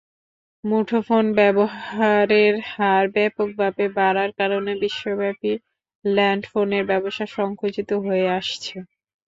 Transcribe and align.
মুঠোফোন 0.63 1.25
ব্যবহারের 1.37 2.53
হার 2.71 3.05
ব্যাপকভাবে 3.15 3.85
বাড়ার 3.97 4.31
কারণে 4.39 4.71
বিশ্বব্যাপী 4.81 5.51
ল্যান্ডফোনের 6.05 6.83
ব্যবসা 6.91 7.25
সংকুচিত 7.35 7.89
হয়ে 8.05 8.27
আসছে। 8.39 8.75